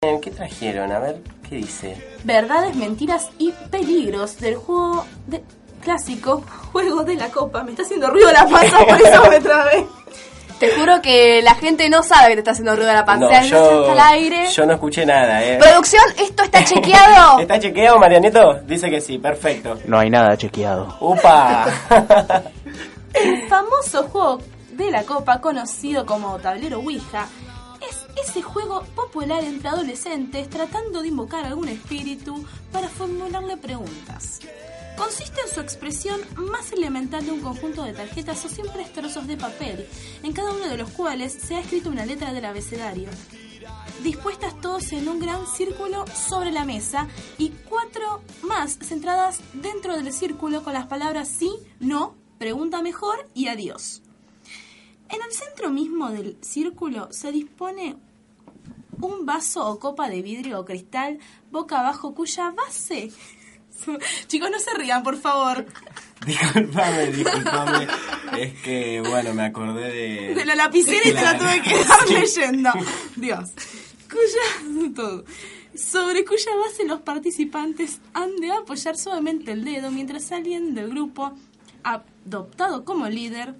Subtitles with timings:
[0.00, 0.92] ¿Qué trajeron?
[0.92, 1.96] A ver, ¿qué dice?
[2.22, 5.42] Verdades, mentiras y peligros del juego de
[5.82, 7.62] clásico Juego de la Copa.
[7.62, 9.86] Me está haciendo ruido la panza, por eso me trabé.
[10.60, 13.20] Te juro que la gente no sabe que te está haciendo ruido la panza.
[13.20, 14.46] No, O sea, no yo, está al aire.
[14.50, 15.58] yo no escuché nada, ¿eh?
[15.58, 17.38] Producción, ¿esto está chequeado?
[17.40, 18.54] ¿Está chequeado, Marianito?
[18.66, 19.78] Dice que sí, perfecto.
[19.86, 20.96] No hay nada chequeado.
[21.00, 21.66] ¡Upa!
[23.14, 24.38] El famoso juego
[24.72, 27.26] de la Copa, conocido como tablero Ouija,
[28.26, 34.40] ese juego popular entre adolescentes tratando de invocar algún espíritu para formularle preguntas.
[34.96, 39.36] Consiste en su expresión más elemental de un conjunto de tarjetas o simples trozos de
[39.36, 39.86] papel,
[40.24, 43.10] en cada uno de los cuales se ha escrito una letra del abecedario,
[44.02, 47.06] dispuestas todos en un gran círculo sobre la mesa
[47.38, 53.46] y cuatro más centradas dentro del círculo con las palabras sí, no, pregunta mejor y
[53.46, 54.02] adiós.
[55.08, 57.96] En el centro mismo del círculo se dispone
[59.00, 61.18] un vaso o copa de vidrio o cristal
[61.50, 63.10] boca abajo cuya base...
[64.26, 65.66] Chicos, no se rían, por favor.
[66.26, 67.86] disculpame, disculpame.
[68.38, 70.34] Es que, bueno, me acordé de...
[70.34, 72.70] De la lapicera y te la tuve que dar leyendo.
[73.16, 73.50] Dios.
[74.10, 75.24] Cuya, todo.
[75.74, 81.32] Sobre cuya base los participantes han de apoyar suavemente el dedo mientras alguien del grupo,
[81.82, 83.56] adoptado como líder,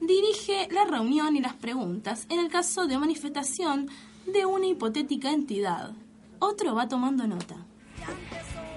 [0.00, 3.88] dirige la reunión y las preguntas en el caso de manifestación
[4.26, 5.92] de una hipotética entidad.
[6.38, 7.56] Otro va tomando nota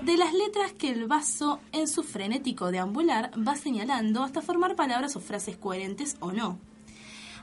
[0.02, 5.16] de las letras que el vaso en su frenético deambular va señalando hasta formar palabras
[5.16, 6.60] o frases coherentes o no.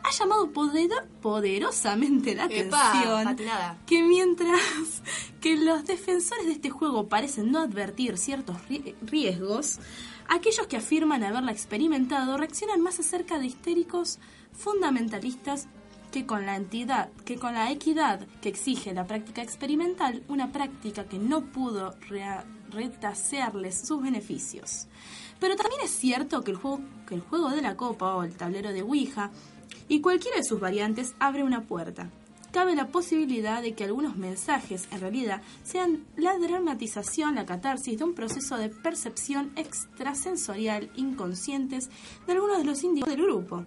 [0.03, 3.78] Ha llamado poder- poderosamente la Epa, atención patinada.
[3.86, 4.61] que mientras
[5.41, 9.78] que los defensores de este juego parecen no advertir ciertos ri- riesgos,
[10.31, 14.19] aquellos que afirman haberla experimentado reaccionan más acerca de histéricos
[14.53, 15.69] fundamentalistas
[16.12, 21.05] que con la entidad, que con la equidad que exige la práctica experimental, una práctica
[21.05, 21.97] que no pudo
[22.70, 24.86] retasearles sus beneficios.
[25.41, 28.36] Pero también es cierto que el, juego, que el juego de la copa o el
[28.36, 29.30] tablero de Ouija
[29.89, 32.08] y cualquiera de sus variantes abre una puerta.
[32.52, 38.05] Cabe la posibilidad de que algunos mensajes en realidad sean la dramatización, la catarsis de
[38.05, 41.90] un proceso de percepción extrasensorial inconscientes
[42.27, 43.64] de algunos de los individuos del grupo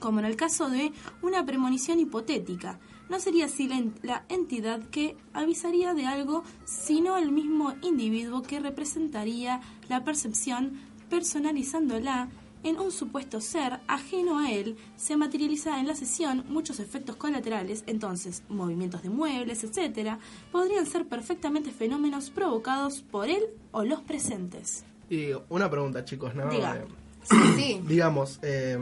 [0.00, 0.92] como en el caso de
[1.22, 2.78] una premonición hipotética.
[3.10, 8.42] No sería así la, en- la entidad que avisaría de algo, sino el mismo individuo
[8.42, 10.78] que representaría la percepción
[11.10, 12.28] personalizándola
[12.64, 17.84] en un supuesto ser ajeno a él, se materializa en la sesión muchos efectos colaterales,
[17.86, 20.18] entonces movimientos de muebles, etc.,
[20.52, 23.42] podrían ser perfectamente fenómenos provocados por él
[23.72, 24.84] o los presentes.
[25.10, 26.48] Y una pregunta, chicos, ¿no?
[26.50, 26.76] Diga.
[26.76, 26.84] Eh,
[27.24, 27.80] Sí, sí.
[27.86, 28.78] digamos, eh,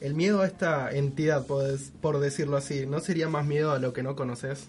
[0.00, 1.64] el miedo a esta entidad, por,
[2.00, 4.68] por decirlo así, ¿no sería más miedo a lo que no conoces?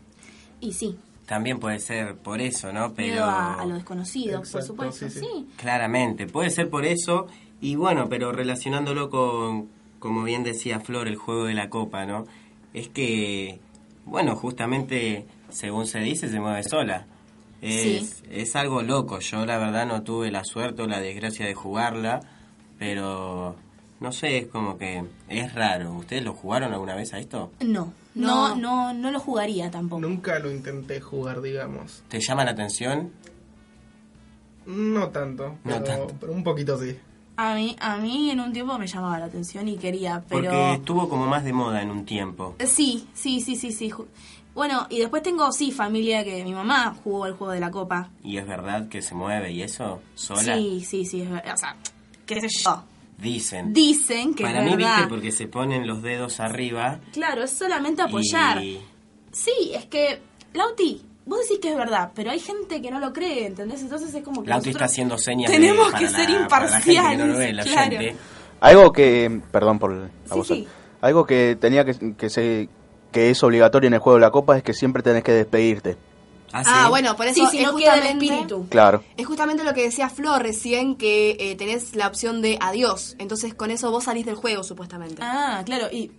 [0.62, 0.98] Y sí,
[1.28, 2.94] También puede ser por eso, ¿no?
[2.96, 3.14] Pero...
[3.14, 5.28] miedo a, a lo desconocido, por Exacto, supuesto, sí, sí.
[5.32, 5.48] sí.
[5.58, 7.28] Claramente, puede ser por eso.
[7.62, 9.68] Y bueno, pero relacionándolo con,
[10.00, 12.26] como bien decía Flor, el juego de la copa, ¿no?
[12.74, 13.60] Es que,
[14.06, 17.06] bueno, justamente, según se dice, se mueve sola.
[17.62, 19.20] Es, es algo loco.
[19.20, 22.22] Yo la verdad no tuve la suerte o la desgracia de jugarla,
[22.78, 23.58] pero
[24.00, 25.94] no sé, es como que es raro.
[25.96, 27.52] ¿Ustedes lo jugaron alguna vez a esto?
[27.60, 28.56] No, no, No.
[28.56, 30.02] no, no lo jugaría tampoco.
[30.02, 32.04] Nunca lo intenté jugar, digamos.
[32.08, 33.12] ¿Te llama la atención?
[34.66, 36.16] No tanto, No pero, tanto.
[36.20, 36.96] pero un poquito sí.
[37.42, 40.74] A mí, a mí en un tiempo me llamaba la atención y quería, pero Porque
[40.74, 42.56] estuvo como más de moda en un tiempo.
[42.66, 43.94] sí, sí, sí, sí, sí.
[44.54, 48.10] Bueno, y después tengo sí familia que mi mamá jugó el juego de la copa.
[48.24, 50.02] ¿Y es verdad que se mueve y eso?
[50.16, 50.56] ¿Sola?
[50.58, 51.54] Sí, sí, sí, es verdad.
[51.54, 51.78] O sea,
[52.26, 52.84] qué sé yo.
[53.18, 53.72] Dicen.
[53.74, 54.96] Dicen que Para es mí, verdad.
[54.98, 57.00] viste, porque se ponen los dedos arriba.
[57.14, 58.62] Claro, es solamente apoyar.
[58.62, 58.82] Y
[59.32, 60.22] Sí, es que
[60.54, 63.82] Lauti, vos decís que es verdad, pero hay gente que no lo cree, ¿entendés?
[63.82, 66.66] Entonces es como que Lauti está haciendo señas de- tenemos para que la- ser para
[66.70, 68.18] la gente que no lo ve, imparciales, claro.
[68.62, 70.68] Algo que, perdón por la Sí, voz, sí.
[71.02, 72.68] algo que tenía que, que se
[73.12, 75.98] que es obligatorio en el juego de la copa es que siempre tenés que despedirte.
[76.52, 76.90] Ah, Ah, ¿sí?
[76.90, 78.68] bueno, por eso Sí, si es no queda el justamente- espíritu.
[78.70, 79.04] Claro.
[79.18, 83.16] Es justamente lo que decía Flor recién, que eh, tenés la opción de adiós.
[83.20, 85.22] Entonces con eso vos salís del juego, supuestamente.
[85.24, 86.12] Ah, claro, y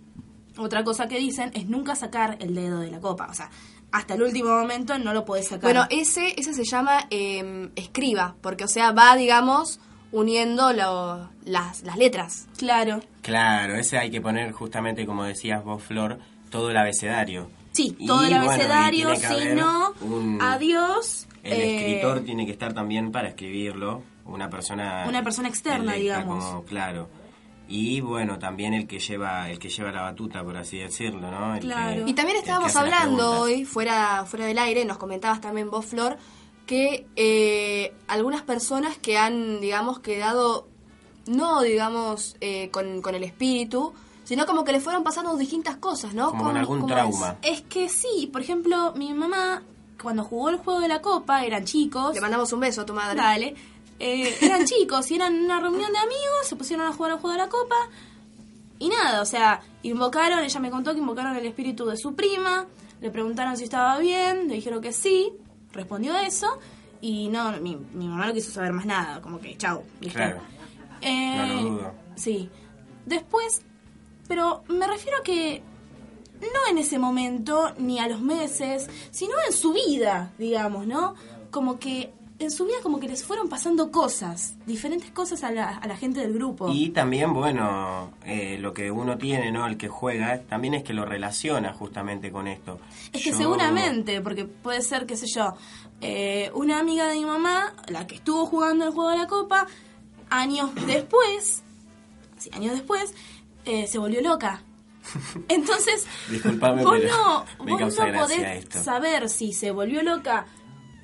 [0.57, 3.49] otra cosa que dicen es nunca sacar el dedo de la copa, o sea,
[3.91, 5.61] hasta el último momento no lo podés sacar.
[5.63, 9.79] Bueno, ese, ese se llama eh, escriba, porque o sea, va, digamos,
[10.11, 12.47] uniendo lo- las, las letras.
[12.57, 13.01] claro.
[13.21, 16.17] Claro, ese hay que poner justamente, como decías vos, Flor,
[16.49, 17.49] todo el abecedario.
[17.71, 21.27] Sí, Y, todo el bueno, abecedario, que si no, un- adiós.
[21.43, 25.05] El eh, escritor tiene que estar también para escribirlo, una persona...
[25.07, 26.43] Una persona externa, electa, digamos.
[26.45, 27.09] Como, claro.
[27.71, 31.55] Y bueno, también el que lleva el que lleva la batuta, por así decirlo, ¿no?
[31.55, 32.03] El Claro.
[32.05, 36.17] que- Y también estábamos hablando hoy, fuera, fuera del aire, nos comentabas también vos, Flor,
[36.65, 40.67] que eh, algunas personas que han, digamos, quedado,
[41.27, 46.13] no, digamos, eh, con, con el espíritu, sino como que le fueron pasando distintas cosas,
[46.13, 46.29] ¿no?
[46.29, 47.37] Como con algún trauma.
[47.41, 49.63] Es que sí, por ejemplo, mi mamá,
[50.01, 52.09] cuando jugó el juego de la copa, eran chicos.
[52.09, 52.15] es?
[52.15, 53.17] Le mandamos un beso a tu madre.
[53.17, 53.55] Dale.
[54.03, 57.33] Eh, eran chicos y eran una reunión de amigos, se pusieron a jugar al juego
[57.33, 57.75] de la copa.
[58.79, 62.65] Y nada, o sea, invocaron, ella me contó que invocaron el espíritu de su prima,
[62.99, 65.31] le preguntaron si estaba bien, le dijeron que sí,
[65.71, 66.47] respondió eso,
[66.99, 70.17] y no, mi, mi mamá no quiso saber más nada, como que chau, listo.
[70.17, 70.41] Claro.
[71.01, 71.93] Eh, No lo dudo.
[72.15, 72.49] Sí.
[73.05, 73.61] Después,
[74.27, 75.61] pero me refiero a que
[76.41, 81.13] no en ese momento ni a los meses, sino en su vida, digamos, ¿no?
[81.51, 85.69] Como que en su vida como que les fueron pasando cosas, diferentes cosas a la,
[85.77, 86.69] a la gente del grupo.
[86.71, 89.67] Y también, bueno, eh, lo que uno tiene, ¿no?
[89.67, 92.79] El que juega, también es que lo relaciona justamente con esto.
[93.13, 95.53] Es que Yo- seguramente, porque puede ser, qué sé yo,
[96.01, 99.67] eh, una amiga de mi mamá, la que estuvo jugando el juego de la copa,
[100.29, 101.61] años después,
[102.37, 103.13] sí, años después,
[103.65, 104.63] eh, se volvió loca.
[105.47, 110.45] Entonces, Disculpame, vos no, vos no podés saber si se volvió loca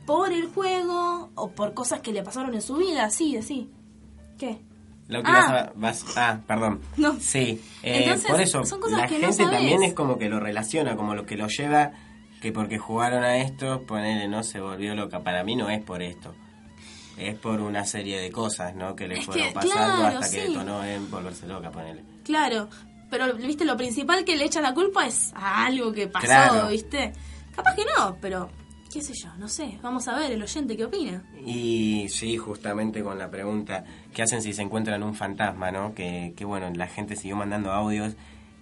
[0.07, 3.69] por el juego o por cosas que le pasaron en su vida, sí, así.
[4.39, 4.57] ¿Qué?
[5.07, 5.71] Lo que Ah.
[5.75, 6.81] vas, a- vas- ah, perdón.
[6.97, 7.15] No.
[7.19, 10.39] Sí, eh, Entonces, por eso son cosas la que gente también es como que lo
[10.39, 11.91] relaciona, como lo que lo lleva,
[12.41, 15.23] que porque jugaron a esto, ponele, no se volvió loca.
[15.23, 16.33] Para mí no es por esto.
[17.17, 18.95] Es por una serie de cosas, ¿no?
[18.95, 20.47] Que le Es fueron que, pasando claro, hasta que sí.
[20.53, 22.03] detonó en volverse loca, ponele.
[22.23, 22.69] Claro,
[23.09, 26.67] pero viste, lo principal que le echan la culpa es a algo que pasó, Claro.
[26.69, 27.13] ¿viste?
[27.55, 28.49] Capaz que no, pero
[28.97, 29.77] qué sé yo, no sé.
[29.83, 31.23] Vamos a ver el oyente qué opina.
[31.45, 35.93] Y sí, justamente con la pregunta, ¿qué hacen si se encuentran un fantasma, no?
[35.93, 38.15] Que, que bueno, la gente siguió mandando audios,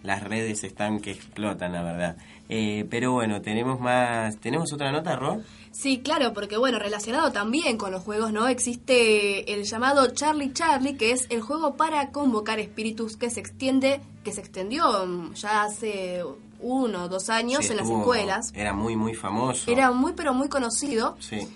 [0.03, 2.17] las redes están que explotan, la verdad.
[2.49, 5.41] Eh, pero bueno, tenemos más, ¿tenemos otra nota, Ro?
[5.71, 8.49] Sí, claro, porque bueno, relacionado también con los juegos, ¿no?
[8.49, 14.01] Existe el llamado Charlie Charlie, que es el juego para convocar espíritus que se extiende,
[14.25, 16.23] que se extendió mm, ya hace
[16.59, 18.51] uno o dos años Sí, en las escuelas.
[18.53, 19.69] Era muy, muy famoso.
[19.69, 21.47] Era muy pero muy conocido Sí,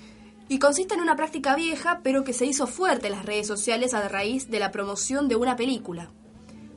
[0.52, 3.94] y consiste en una práctica vieja, pero que se hizo fuerte en las redes sociales
[3.94, 6.10] a raíz de la promoción de una película.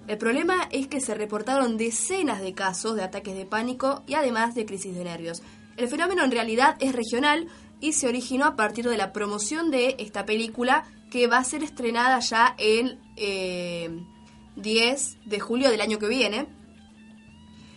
[0.06, 4.54] El problema es que se reportaron decenas de casos de ataques de pánico y además
[4.54, 5.42] de crisis de nervios.
[5.78, 7.48] El fenómeno en realidad es regional
[7.80, 11.62] y se originó a partir de la promoción de esta película que va a ser
[11.62, 13.90] estrenada ya el eh,
[14.56, 16.46] 10 de julio del año que viene.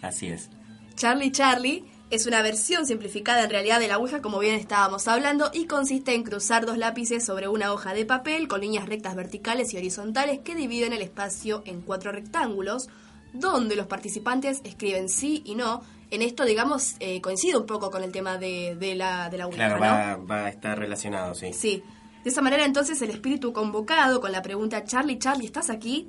[0.07, 0.49] Así es.
[0.95, 5.49] Charlie Charlie es una versión simplificada en realidad de la Ouija, como bien estábamos hablando,
[5.53, 9.73] y consiste en cruzar dos lápices sobre una hoja de papel con líneas rectas verticales
[9.73, 12.89] y horizontales que dividen el espacio en cuatro rectángulos,
[13.33, 15.81] donde los participantes escriben sí y no.
[16.11, 19.47] En esto, digamos, eh, coincide un poco con el tema de, de la, de la
[19.47, 19.81] Ouija, Claro, ¿no?
[19.81, 21.51] va, va a estar relacionado, sí.
[21.51, 21.83] Sí.
[22.23, 26.07] De esa manera, entonces, el espíritu convocado con la pregunta Charlie, Charlie, ¿estás aquí?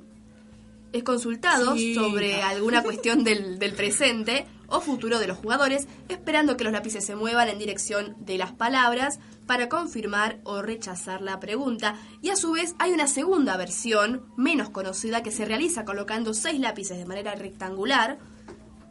[0.93, 1.95] Es consultado Sí.
[1.95, 7.05] sobre alguna cuestión del, del presente o futuro de los jugadores, esperando que los lápices
[7.05, 11.95] se muevan en dirección de las palabras para confirmar o rechazar la pregunta.
[12.21, 16.59] Y a su vez hay una segunda versión, menos conocida, que se realiza colocando seis
[16.59, 18.17] lápices de manera rectangular,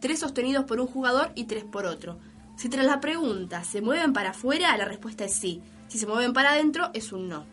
[0.01, 2.19] tres sostenidos por un jugador y tres por otro.
[2.57, 5.61] Si tras la pregunta se mueven para afuera, la respuesta es sí.
[5.89, 7.45] Si se mueven para adentro, es un no.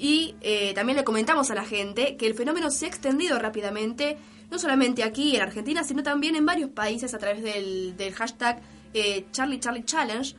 [0.00, 4.16] Y eh, también le comentamos a la gente que el fenómeno se ha extendido rápidamente,
[4.48, 8.60] no solamente aquí en Argentina, sino también en varios países a través del, del hashtag
[8.94, 10.36] eh, Charlie Charlie Challenge,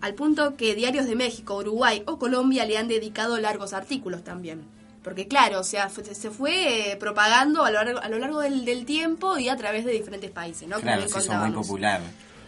[0.00, 4.62] al punto que diarios de México, Uruguay o Colombia le han dedicado largos artículos también.
[5.02, 8.64] Porque claro, o sea, se fue eh, propagando a lo largo, a lo largo del,
[8.64, 10.76] del tiempo y a través de diferentes países, ¿no?
[10.76, 12.00] Como Claro, bien se hizo muy popular.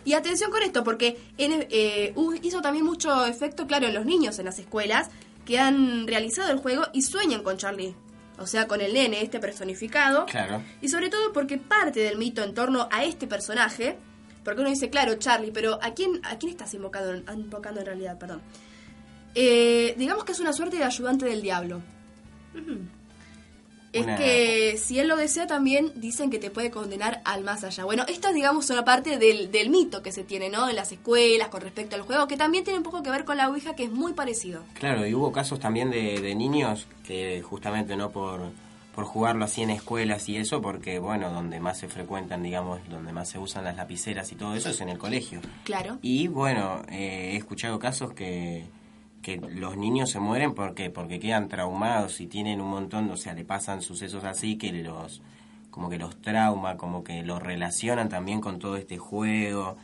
[0.05, 4.39] Y atención con esto, porque en- eh, hizo también mucho efecto, claro, en los niños
[4.39, 5.11] en las escuelas
[5.45, 7.95] que han realizado el juego y sueñan con Charlie.
[8.39, 10.27] O sea, con el nene, este personificado.
[10.27, 10.63] Claro.
[10.81, 13.97] Y sobre todo porque parte del mito en torno a este personaje,
[14.43, 18.19] porque uno dice, claro, Charlie, pero ¿a quién, a quién estás invocando, invocando en realidad?
[18.19, 18.43] Perdón.
[19.35, 21.83] Eh, digamos que es una suerte de ayudante del diablo.
[23.95, 27.63] Es Una- que si él lo desea también dicen que te puede condenar al más
[27.65, 27.85] allá.
[27.85, 30.69] Bueno, esta es digamos una parte del, del mito que se tiene, ¿no?
[30.69, 33.37] En las escuelas con respecto al juego, que también tiene un poco que ver con
[33.37, 34.63] la Ouija, que es muy parecido.
[34.75, 38.41] Claro, y hubo casos también de, de niños que justamente no por,
[38.97, 43.13] por jugarlo así en escuelas y eso, porque bueno, donde más se frecuentan, digamos, donde
[43.13, 45.41] más se usan las lapiceras y todo eso es en el colegio.
[45.63, 45.99] Claro.
[46.03, 48.65] Y bueno, eh, he escuchado casos que,
[49.25, 53.35] que los niños se mueren porque porque quedan traumados y tienen un montón, o sea,
[53.35, 55.23] le pasan sucesos así que los
[55.71, 59.77] como que los trauma, como que los relacionan también con todo este juego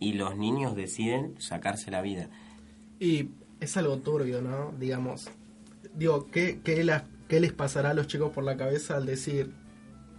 [0.00, 2.28] y los niños deciden sacarse la vida.
[3.00, 3.28] Y
[3.60, 4.72] es algo turbio, ¿no?
[4.78, 5.28] Digamos.
[5.94, 9.52] Digo, ¿qué, qué, las- qué les pasará a los chicos por la cabeza al decir,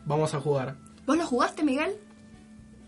[0.05, 0.75] vamos a jugar?
[1.07, 1.91] ¿Vos lo jugaste, Miguel?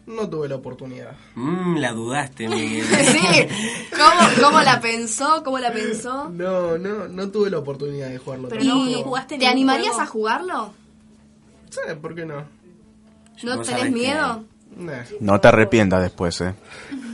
[0.09, 1.11] No tuve la oportunidad.
[1.35, 2.83] Mm, la dudaste, Miguel.
[2.87, 3.47] sí.
[3.91, 5.43] ¿Cómo, ¿Cómo la pensó?
[5.43, 6.29] ¿Cómo la pensó?
[6.29, 8.49] No, no, no tuve la oportunidad de jugarlo.
[8.49, 10.01] Pero ¿Y no, no jugaste ¿Te animarías juego.
[10.01, 10.73] a jugarlo?
[11.69, 12.43] Sí, ¿por qué no?
[13.43, 14.43] ¿No tenés que miedo?
[15.19, 16.55] No te arrepientas después, ¿eh?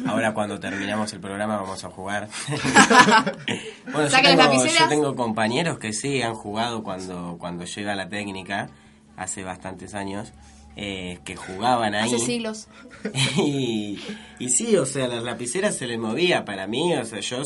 [0.08, 2.30] Ahora cuando terminamos el programa vamos a jugar.
[3.92, 8.70] bueno, yo tengo, yo tengo compañeros que sí han jugado cuando, cuando llega la técnica,
[9.18, 10.32] hace bastantes años,
[10.76, 12.14] eh, que jugaban ahí.
[12.14, 12.68] Hace siglos.
[13.38, 14.00] y,
[14.40, 17.46] y sí, o sea, las lapiceras se les movía para mí, o sea, yo